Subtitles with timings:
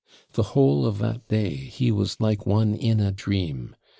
[0.33, 3.75] The whole of that day he was like one in a dream.